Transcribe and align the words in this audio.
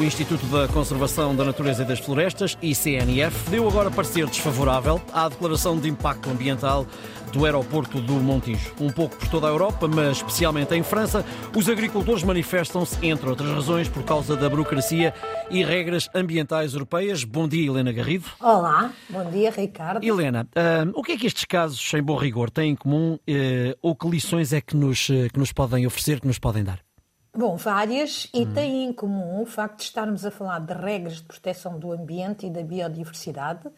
O 0.00 0.02
Instituto 0.02 0.46
da 0.46 0.66
Conservação 0.66 1.36
da 1.36 1.44
Natureza 1.44 1.82
e 1.82 1.84
das 1.84 1.98
Florestas, 1.98 2.56
ICNF, 2.62 3.50
deu 3.50 3.68
agora 3.68 3.90
parecer 3.90 4.24
desfavorável 4.24 4.98
à 5.12 5.28
declaração 5.28 5.78
de 5.78 5.90
impacto 5.90 6.30
ambiental 6.30 6.86
do 7.34 7.44
aeroporto 7.44 8.00
do 8.00 8.14
Montijo. 8.14 8.72
Um 8.80 8.90
pouco 8.90 9.14
por 9.18 9.28
toda 9.28 9.46
a 9.46 9.50
Europa, 9.50 9.86
mas 9.86 10.16
especialmente 10.16 10.74
em 10.74 10.82
França, 10.82 11.22
os 11.54 11.68
agricultores 11.68 12.22
manifestam-se, 12.22 12.96
entre 13.06 13.28
outras 13.28 13.50
razões, 13.50 13.90
por 13.90 14.02
causa 14.02 14.34
da 14.34 14.48
burocracia 14.48 15.12
e 15.50 15.62
regras 15.62 16.08
ambientais 16.14 16.72
europeias. 16.72 17.22
Bom 17.22 17.46
dia, 17.46 17.66
Helena 17.66 17.92
Garrido. 17.92 18.24
Olá, 18.40 18.90
bom 19.10 19.30
dia, 19.30 19.50
Ricardo. 19.50 20.02
Helena, 20.02 20.48
uh, 20.56 20.90
o 20.94 21.02
que 21.02 21.12
é 21.12 21.18
que 21.18 21.26
estes 21.26 21.44
casos, 21.44 21.92
em 21.92 22.02
bom 22.02 22.16
rigor, 22.16 22.48
têm 22.48 22.70
em 22.70 22.74
comum 22.74 23.16
uh, 23.16 23.78
ou 23.82 23.94
que 23.94 24.08
lições 24.08 24.54
é 24.54 24.62
que 24.62 24.74
nos, 24.74 25.10
uh, 25.10 25.28
que 25.30 25.38
nos 25.38 25.52
podem 25.52 25.86
oferecer, 25.86 26.20
que 26.20 26.26
nos 26.26 26.38
podem 26.38 26.64
dar? 26.64 26.89
Bom, 27.32 27.56
várias, 27.56 28.28
e 28.34 28.42
hum. 28.42 28.52
têm 28.52 28.84
em 28.86 28.92
comum 28.92 29.42
o 29.42 29.46
facto 29.46 29.78
de 29.78 29.84
estarmos 29.84 30.24
a 30.26 30.30
falar 30.30 30.58
de 30.60 30.72
regras 30.72 31.16
de 31.16 31.22
proteção 31.22 31.78
do 31.78 31.92
ambiente 31.92 32.46
e 32.46 32.50
da 32.50 32.62
biodiversidade, 32.62 33.68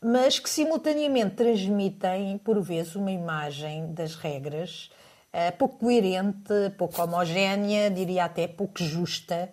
mas 0.00 0.38
que 0.38 0.48
simultaneamente 0.48 1.34
transmitem, 1.34 2.38
por 2.38 2.60
vezes, 2.60 2.94
uma 2.94 3.10
imagem 3.10 3.92
das 3.92 4.14
regras 4.14 4.90
uh, 5.32 5.56
pouco 5.56 5.78
coerente, 5.78 6.52
pouco 6.76 7.02
homogénea, 7.02 7.90
diria 7.90 8.24
até 8.24 8.46
pouco 8.46 8.82
justa, 8.82 9.50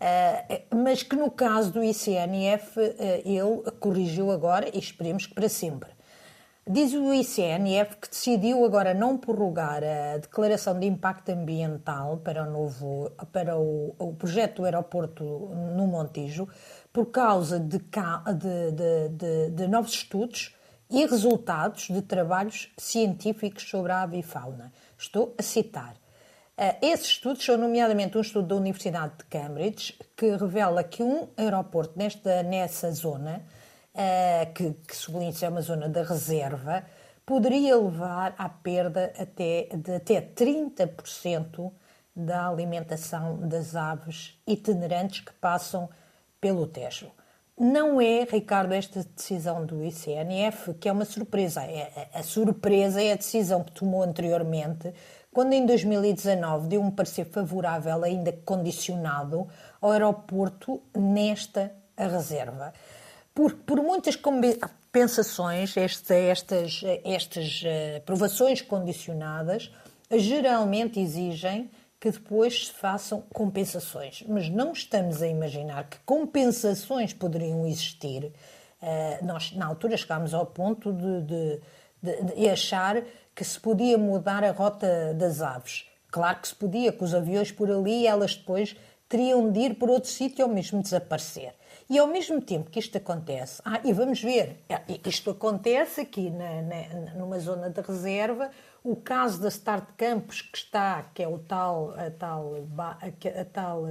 uh, 0.00 0.76
mas 0.76 1.02
que 1.02 1.16
no 1.16 1.30
caso 1.30 1.72
do 1.72 1.84
ICNF 1.84 2.78
uh, 2.78 2.82
ele 3.24 3.70
corrigiu 3.78 4.30
agora 4.30 4.68
e 4.72 4.78
esperemos 4.78 5.26
que 5.26 5.34
para 5.34 5.48
sempre. 5.48 5.95
Diz 6.68 6.92
o 6.94 7.14
ICNF 7.14 7.96
que 7.96 8.10
decidiu 8.10 8.64
agora 8.64 8.92
não 8.92 9.16
prorrogar 9.16 9.84
a 9.84 10.18
declaração 10.18 10.76
de 10.76 10.84
impacto 10.84 11.28
ambiental 11.28 12.16
para 12.16 12.42
o 12.42 12.50
novo 12.50 13.08
para 13.32 13.56
o, 13.56 13.94
o 13.96 14.12
projeto 14.14 14.56
do 14.56 14.64
aeroporto 14.64 15.22
no 15.76 15.86
Montijo 15.86 16.48
por 16.92 17.06
causa 17.06 17.60
de, 17.60 17.78
de, 17.78 19.08
de, 19.10 19.50
de, 19.50 19.68
novos 19.68 19.92
estudos 19.92 20.56
e 20.90 21.06
resultados 21.06 21.86
de 21.88 22.02
trabalhos 22.02 22.68
científicos 22.76 23.62
sobre 23.62 23.92
a 23.92 24.02
avifauna. 24.02 24.72
Estou 24.98 25.36
a 25.38 25.42
citar. 25.44 25.94
Eh, 26.58 26.78
esses 26.82 27.06
estudos 27.06 27.44
são, 27.44 27.56
nomeadamente, 27.56 28.18
um 28.18 28.20
estudo 28.20 28.48
da 28.48 28.56
Universidade 28.56 29.18
de 29.18 29.24
Cambridge 29.26 29.96
que 30.16 30.34
revela 30.34 30.82
que 30.82 31.04
um 31.04 31.28
aeroporto 31.36 31.96
nesta, 31.96 32.42
nessa 32.42 32.90
zona 32.90 33.44
uh, 33.96 34.52
que, 34.52 34.72
que 34.86 34.96
sublinha 34.96 35.32
é 35.40 35.48
uma 35.48 35.62
zona 35.62 35.88
da 35.88 36.02
reserva, 36.02 36.84
poderia 37.24 37.76
levar 37.76 38.34
à 38.38 38.48
perda 38.48 39.12
até, 39.18 39.68
de 39.74 39.94
até 39.94 40.20
30% 40.20 41.72
da 42.14 42.48
alimentação 42.48 43.36
das 43.48 43.74
aves 43.74 44.38
itinerantes 44.46 45.20
que 45.20 45.32
passam 45.34 45.88
pelo 46.40 46.66
Tejo. 46.66 47.10
Não 47.58 48.00
é, 48.00 48.24
Ricardo, 48.24 48.72
esta 48.72 49.02
decisão 49.02 49.64
do 49.64 49.82
ICNF 49.82 50.74
que 50.74 50.88
é 50.88 50.92
uma 50.92 51.06
surpresa. 51.06 51.62
É, 51.62 52.08
a 52.12 52.22
surpresa 52.22 53.02
é 53.02 53.12
a 53.12 53.16
decisão 53.16 53.64
que 53.64 53.72
tomou 53.72 54.02
anteriormente, 54.02 54.92
quando 55.32 55.54
em 55.54 55.66
2019 55.66 56.68
deu 56.68 56.80
um 56.80 56.90
parecer 56.90 57.24
favorável, 57.26 58.04
ainda 58.04 58.32
condicionado, 58.32 59.48
ao 59.80 59.90
aeroporto 59.90 60.82
nesta 60.94 61.72
reserva 61.96 62.72
por, 63.36 63.52
por 63.52 63.82
muitas 63.82 64.16
compensações, 64.16 65.76
esta, 65.76 66.14
estas, 66.14 66.80
estas 67.04 67.62
uh, 67.62 67.98
aprovações 67.98 68.62
condicionadas 68.62 69.70
geralmente 70.10 70.98
exigem 70.98 71.70
que 72.00 72.10
depois 72.10 72.68
se 72.68 72.72
façam 72.72 73.22
compensações. 73.34 74.24
Mas 74.26 74.48
não 74.48 74.72
estamos 74.72 75.20
a 75.20 75.28
imaginar 75.28 75.86
que 75.86 75.98
compensações 76.06 77.12
poderiam 77.12 77.66
existir. 77.66 78.32
Uh, 78.80 79.26
nós, 79.26 79.52
na 79.52 79.66
altura, 79.66 79.98
chegámos 79.98 80.32
ao 80.32 80.46
ponto 80.46 80.90
de, 80.90 81.20
de, 81.20 81.60
de, 82.02 82.34
de, 82.34 82.48
achar 82.48 83.04
que 83.34 83.44
se 83.44 83.60
podia 83.60 83.98
mudar 83.98 84.42
a 84.42 84.52
rota 84.52 85.12
das 85.12 85.42
aves. 85.42 85.84
Claro 86.10 86.40
que 86.40 86.48
se 86.48 86.54
podia, 86.54 86.90
com 86.90 87.04
os 87.04 87.14
aviões 87.14 87.52
por 87.52 87.70
ali, 87.70 88.06
elas 88.06 88.34
depois 88.34 88.74
teriam 89.10 89.52
de 89.52 89.60
ir 89.60 89.74
por 89.74 89.90
outro 89.90 90.08
sítio 90.08 90.46
ou 90.46 90.50
mesmo 90.50 90.80
desaparecer. 90.80 91.52
E 91.88 91.98
ao 91.98 92.06
mesmo 92.08 92.40
tempo 92.40 92.70
que 92.70 92.80
isto 92.80 92.98
acontece, 92.98 93.62
ah, 93.64 93.80
e 93.84 93.92
vamos 93.92 94.20
ver, 94.20 94.56
é, 94.68 94.80
isto 95.06 95.30
acontece 95.30 96.00
aqui 96.00 96.30
na, 96.30 96.62
na, 96.62 97.14
numa 97.14 97.38
zona 97.38 97.70
de 97.70 97.80
reserva, 97.80 98.50
o 98.82 98.96
caso 98.96 99.40
da 99.40 99.48
Start 99.48 99.86
Campus, 99.96 100.42
que 100.42 100.58
está, 100.58 101.04
que 101.14 101.22
é 101.22 101.28
o 101.28 101.38
tal, 101.38 101.94
a 101.96 102.10
tal, 102.10 102.54
a, 102.78 103.44
tal 103.44 103.86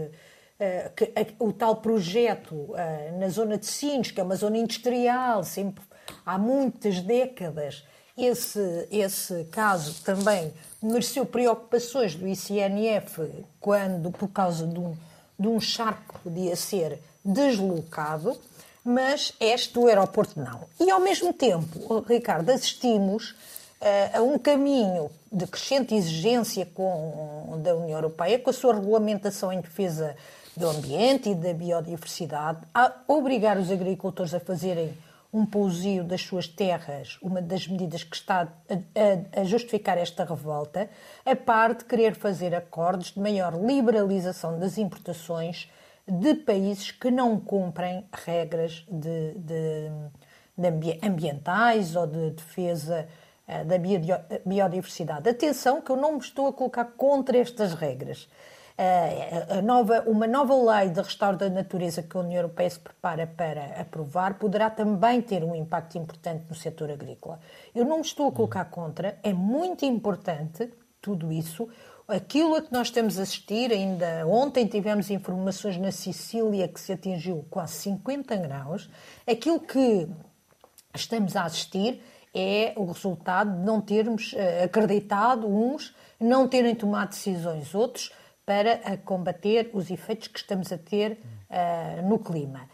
que, 0.95 1.05
a, 1.05 1.43
o 1.43 1.51
tal 1.51 1.77
projeto 1.77 2.55
uh, 2.55 3.19
na 3.19 3.27
zona 3.29 3.57
de 3.57 3.65
Sines, 3.65 4.11
que 4.11 4.19
é 4.19 4.23
uma 4.23 4.35
zona 4.35 4.57
industrial, 4.57 5.43
sempre 5.43 5.83
há 6.25 6.37
muitas 6.37 7.01
décadas, 7.01 7.85
esse, 8.17 8.87
esse 8.89 9.43
caso 9.45 10.01
também 10.03 10.53
mereceu 10.81 11.25
preocupações 11.25 12.15
do 12.15 12.25
ICNF 12.27 13.29
quando, 13.59 14.09
por 14.11 14.29
causa 14.29 14.65
de 14.65 14.79
um, 14.79 14.95
de 15.37 15.47
um 15.47 15.59
charco 15.59 16.13
que 16.13 16.19
podia 16.19 16.55
ser 16.55 17.01
deslocado, 17.25 18.37
mas 18.83 19.33
este 19.39 19.73
do 19.73 19.87
aeroporto 19.87 20.39
não. 20.39 20.61
E 20.79 20.91
ao 20.91 20.99
mesmo 20.99 21.33
tempo, 21.33 22.05
Ricardo, 22.07 22.51
assistimos 22.51 23.31
uh, 23.31 24.17
a 24.17 24.21
um 24.21 24.37
caminho 24.37 25.09
de 25.31 25.47
crescente 25.47 25.95
exigência 25.95 26.67
com, 26.67 27.59
da 27.63 27.75
União 27.75 27.97
Europeia, 27.97 28.37
com 28.37 28.51
a 28.51 28.53
sua 28.53 28.75
regulamentação 28.75 29.51
em 29.51 29.59
defesa 29.59 30.15
do 30.55 30.69
ambiente 30.69 31.29
e 31.29 31.35
da 31.35 31.53
biodiversidade, 31.53 32.59
a 32.73 32.91
obrigar 33.07 33.57
os 33.57 33.71
agricultores 33.71 34.33
a 34.33 34.39
fazerem 34.39 34.95
um 35.33 35.45
pousio 35.45 36.01
das 36.01 36.21
suas 36.21 36.47
terras, 36.47 37.17
uma 37.21 37.41
das 37.41 37.67
medidas 37.67 38.03
que 38.03 38.15
está 38.15 38.47
a, 38.69 38.73
a, 38.73 39.41
a, 39.41 39.43
justificar 39.43 39.97
esta 39.97 40.23
revolta, 40.23 40.89
a 41.25 41.35
par 41.35 41.73
de 41.73 41.83
querer 41.83 42.15
fazer 42.15 42.55
acordos 42.55 43.11
de 43.11 43.19
maior 43.19 43.53
liberalização 43.53 44.57
das 44.57 44.77
importações 44.77 45.69
de 46.07 46.35
países 46.35 46.91
que 46.91 47.09
não 47.09 47.39
cumprem 47.39 48.05
regras 48.11 48.85
de, 48.89 49.33
de, 49.33 49.89
de 50.57 50.99
ambientais 51.05 51.95
ou 51.95 52.05
de 52.05 52.31
defesa 52.31 53.07
uh, 53.47 53.65
da 53.65 53.75
biodiversidade. 54.45 55.27
Atenção 55.27 55.81
que 55.81 55.91
eu 55.91 55.95
não 55.95 56.13
me 56.13 56.19
estou 56.19 56.47
a 56.47 56.53
colocar 56.53 56.85
contra 56.85 57.37
estas 57.37 57.73
regras. 57.73 58.29
Uh, 58.77 59.61
nova, 59.61 60.03
uma 60.05 60.27
nova 60.27 60.53
lei 60.53 60.89
de 60.89 61.01
restauro 61.01 61.37
da 61.37 61.49
natureza 61.49 62.03
que 62.03 62.17
a 62.17 62.19
União 62.19 62.39
Europeia 62.41 62.69
se 62.69 62.79
prepara 62.79 63.25
para 63.25 63.79
aprovar 63.79 64.37
poderá 64.37 64.69
também 64.69 65.21
ter 65.21 65.45
um 65.45 65.55
impacto 65.55 65.97
importante 65.97 66.43
no 66.49 66.55
setor 66.55 66.91
agrícola. 66.91 67.39
Eu 67.73 67.85
não 67.85 67.97
me 67.97 68.03
estou 68.03 68.27
a 68.27 68.31
colocar 68.33 68.65
contra, 68.65 69.17
é 69.23 69.33
muito 69.33 69.85
importante 69.85 70.69
tudo 71.05 71.31
isso 71.31 71.69
aquilo 72.07 72.55
a 72.55 72.61
que 72.61 72.71
nós 72.71 72.87
estamos 72.87 73.19
a 73.19 73.23
assistir, 73.23 73.71
ainda 73.71 74.25
ontem 74.27 74.65
tivemos 74.67 75.09
informações 75.09 75.77
na 75.77 75.91
Sicília 75.91 76.67
que 76.67 76.79
se 76.79 76.93
atingiu 76.93 77.45
quase 77.49 77.73
50 77.73 78.35
graus, 78.37 78.89
aquilo 79.27 79.59
que 79.59 80.07
estamos 80.93 81.35
a 81.35 81.43
assistir 81.43 82.01
é 82.33 82.73
o 82.75 82.85
resultado 82.85 83.57
de 83.57 83.65
não 83.65 83.79
termos 83.79 84.33
uh, 84.33 84.65
acreditado 84.65 85.47
uns, 85.47 85.95
não 86.19 86.47
terem 86.47 86.75
tomado 86.75 87.09
decisões 87.09 87.73
outros 87.73 88.11
para 88.45 88.97
combater 88.97 89.71
os 89.73 89.89
efeitos 89.89 90.27
que 90.27 90.39
estamos 90.39 90.71
a 90.71 90.77
ter 90.77 91.13
uh, 91.49 92.07
no 92.07 92.19
clima. 92.19 92.69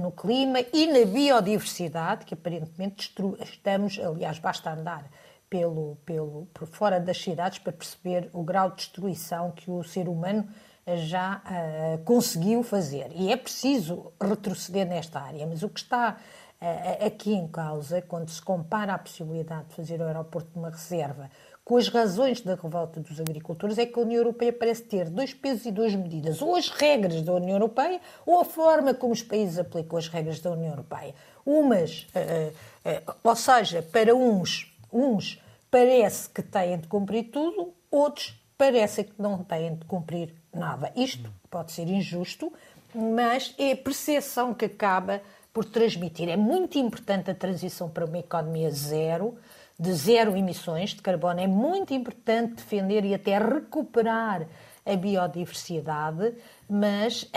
No 0.00 0.12
clima 0.12 0.60
e 0.72 0.86
na 0.86 1.04
biodiversidade, 1.04 2.24
que 2.24 2.34
aparentemente 2.34 3.12
estamos, 3.42 3.98
aliás, 3.98 4.38
basta 4.38 4.72
andar 4.72 5.04
pelo, 5.50 5.96
pelo, 6.04 6.46
por 6.52 6.66
fora 6.66 7.00
das 7.00 7.18
cidades 7.20 7.58
para 7.58 7.72
perceber 7.72 8.28
o 8.32 8.42
grau 8.42 8.70
de 8.70 8.76
destruição 8.76 9.50
que 9.50 9.70
o 9.70 9.82
ser 9.82 10.08
humano 10.08 10.48
eh, 10.86 10.96
já 10.96 11.42
uh, 11.44 12.04
conseguiu 12.04 12.62
fazer. 12.62 13.10
E 13.14 13.32
é 13.32 13.36
preciso 13.36 14.12
retroceder 14.20 14.86
nesta 14.86 15.20
área, 15.20 15.46
mas 15.46 15.62
o 15.62 15.68
que 15.68 15.80
está 15.80 16.16
uh, 16.60 17.06
aqui 17.06 17.32
em 17.32 17.46
causa, 17.46 18.00
quando 18.02 18.30
se 18.30 18.40
compara 18.40 18.94
a 18.94 18.98
possibilidade 18.98 19.68
de 19.68 19.74
fazer 19.74 20.00
o 20.00 20.04
aeroporto 20.04 20.50
de 20.52 20.58
uma 20.58 20.70
reserva 20.70 21.30
com 21.64 21.76
as 21.76 21.88
razões 21.88 22.40
da 22.40 22.54
revolta 22.54 22.98
dos 22.98 23.20
agricultores, 23.20 23.76
é 23.76 23.84
que 23.84 23.98
a 23.98 24.02
União 24.02 24.20
Europeia 24.20 24.50
parece 24.50 24.84
ter 24.84 25.10
dois 25.10 25.34
pesos 25.34 25.66
e 25.66 25.70
duas 25.70 25.94
medidas, 25.94 26.40
ou 26.40 26.56
as 26.56 26.70
regras 26.70 27.20
da 27.20 27.34
União 27.34 27.56
Europeia, 27.56 28.00
ou 28.24 28.40
a 28.40 28.44
forma 28.46 28.94
como 28.94 29.12
os 29.12 29.22
países 29.22 29.58
aplicam 29.58 29.98
as 29.98 30.08
regras 30.08 30.40
da 30.40 30.50
União 30.50 30.70
Europeia. 30.70 31.14
Umas, 31.44 32.06
uh, 32.14 33.12
ou 33.22 33.36
seja, 33.36 33.82
para 33.82 34.14
uns 34.14 34.74
Uns 34.92 35.40
parece 35.70 36.28
que 36.30 36.42
têm 36.42 36.78
de 36.78 36.88
cumprir 36.88 37.30
tudo, 37.30 37.74
outros 37.90 38.34
parecem 38.56 39.04
que 39.04 39.20
não 39.20 39.44
têm 39.44 39.74
de 39.74 39.84
cumprir 39.84 40.34
nada. 40.52 40.92
Isto 40.96 41.32
pode 41.50 41.72
ser 41.72 41.88
injusto, 41.88 42.52
mas 42.94 43.54
é 43.58 43.72
a 43.72 43.76
percepção 43.76 44.52
que 44.52 44.64
acaba 44.64 45.22
por 45.52 45.64
transmitir. 45.64 46.28
É 46.28 46.36
muito 46.36 46.78
importante 46.78 47.30
a 47.30 47.34
transição 47.34 47.88
para 47.88 48.04
uma 48.04 48.18
economia 48.18 48.70
zero, 48.70 49.36
de 49.78 49.92
zero 49.92 50.36
emissões 50.36 50.90
de 50.90 51.02
carbono. 51.02 51.40
É 51.40 51.46
muito 51.46 51.94
importante 51.94 52.54
defender 52.54 53.04
e 53.04 53.14
até 53.14 53.38
recuperar 53.38 54.46
a 54.88 54.96
biodiversidade, 54.96 56.34
mas 56.68 57.24
uh, 57.24 57.28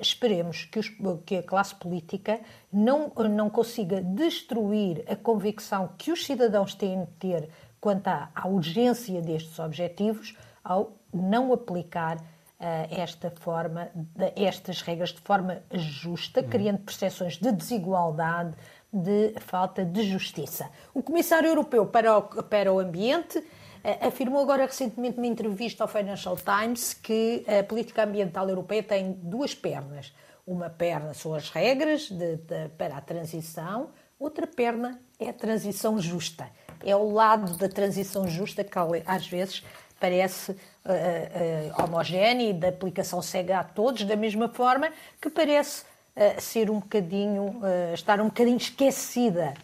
esperemos 0.00 0.64
que, 0.64 0.78
os, 0.80 0.88
que, 1.24 1.36
a 1.36 1.42
classe 1.42 1.74
política 1.74 2.40
não, 2.72 3.12
não 3.30 3.48
consiga 3.48 4.00
destruir 4.00 5.04
a 5.08 5.14
convicção 5.14 5.90
que 5.96 6.10
os 6.10 6.26
cidadãos 6.26 6.74
têm 6.74 7.04
de 7.04 7.10
ter 7.12 7.48
quanto 7.80 8.08
à, 8.08 8.30
à 8.34 8.48
urgência 8.48 9.20
destes 9.22 9.58
objetivos 9.58 10.36
ao 10.64 10.92
não 11.12 11.52
aplicar 11.52 12.16
uh, 12.16 12.22
esta 12.90 13.30
forma, 13.30 13.88
de, 13.94 14.32
estas 14.36 14.82
regras 14.82 15.10
de 15.10 15.20
forma 15.20 15.62
justa, 15.72 16.40
uhum. 16.40 16.48
criando 16.48 16.78
percepções 16.78 17.36
de 17.36 17.52
desigualdade, 17.52 18.54
de 18.92 19.34
falta 19.40 19.84
de 19.84 20.02
justiça. 20.02 20.68
O 20.92 21.02
Comissário 21.02 21.48
Europeu 21.48 21.86
para 21.86 22.18
o, 22.18 22.22
para 22.42 22.72
o 22.72 22.78
Ambiente 22.78 23.42
afirmou 24.00 24.42
agora 24.42 24.66
recentemente 24.66 25.16
numa 25.16 25.26
entrevista 25.26 25.84
ao 25.84 25.88
Financial 25.88 26.36
Times 26.36 26.94
que 26.94 27.44
a 27.46 27.62
política 27.64 28.04
ambiental 28.04 28.48
europeia 28.48 28.82
tem 28.82 29.12
duas 29.12 29.54
pernas. 29.54 30.12
Uma 30.46 30.70
perna 30.70 31.14
são 31.14 31.34
as 31.34 31.50
regras 31.50 32.08
de, 32.10 32.36
de, 32.36 32.68
para 32.76 32.96
a 32.96 33.00
transição, 33.00 33.90
outra 34.18 34.46
perna 34.46 35.00
é 35.18 35.28
a 35.28 35.32
transição 35.32 35.98
justa. 35.98 36.48
É 36.84 36.94
o 36.96 37.12
lado 37.12 37.56
da 37.56 37.68
transição 37.68 38.26
justa 38.28 38.64
que 38.64 38.78
às 39.06 39.26
vezes 39.26 39.62
parece 40.00 40.50
uh, 40.50 40.56
uh, 40.56 41.84
homogéneo 41.84 42.50
e 42.50 42.52
da 42.52 42.68
aplicação 42.68 43.22
cega 43.22 43.60
a 43.60 43.64
todos, 43.64 44.04
da 44.04 44.16
mesma 44.16 44.48
forma 44.48 44.90
que 45.20 45.30
parece 45.30 45.84
uh, 46.16 46.40
ser 46.40 46.68
um 46.68 46.80
bocadinho, 46.80 47.60
estar 47.94 48.20
um 48.20 48.24
bocadinho 48.24 48.56
esquecida, 48.56 49.54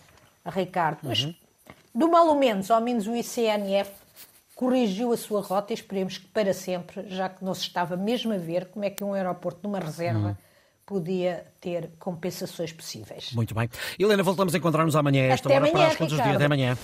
Ricardo. 0.47 1.01
Mas, 1.03 1.25
uhum. 1.25 1.35
do 1.93 2.09
mal 2.09 2.29
ou 2.29 2.37
menos, 2.37 2.71
ao 2.71 2.81
menos 2.81 3.09
o 3.09 3.17
ICNF 3.17 3.91
corrigiu 4.59 5.13
a 5.13 5.17
sua 5.17 5.41
rota 5.41 5.73
e 5.73 5.75
esperemos 5.75 6.19
que 6.19 6.27
para 6.27 6.53
sempre, 6.53 7.09
já 7.09 7.29
que 7.29 7.45
não 7.45 7.55
se 7.55 7.61
estava 7.63 7.97
mesmo 7.97 8.33
a 8.33 8.37
ver 8.37 8.67
como 8.67 8.85
é 8.85 8.91
que 8.91 9.05
um 9.05 9.15
aeroporto 9.15 9.61
numa 9.63 9.79
reserva. 9.79 10.31
Uhum 10.31 10.49
podia 10.89 11.45
ter 11.61 11.91
compensações 11.99 12.73
possíveis. 12.73 13.33
Muito 13.35 13.55
bem. 13.55 13.69
Helena, 13.99 14.23
voltamos 14.23 14.55
a 14.55 14.57
encontrar-nos 14.57 14.97
amanhã 14.97 15.25
a 15.25 15.27
esta 15.35 15.47
Até 15.47 15.57
hora 15.57 15.69
amanhã, 15.69 15.85
para 15.85 15.93
as 15.93 15.99
contas 15.99 16.17
do 16.17 16.23
dia. 16.23 16.33
Até 16.33 16.45
amanhã. 16.47 16.75